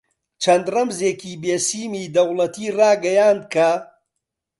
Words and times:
چەند 0.43 0.65
ڕەمزێکی 0.73 1.33
بێسیمی 1.43 2.11
دەوڵەتی 2.15 2.67
ڕاگەیاند 2.77 3.43
کە: 3.53 3.71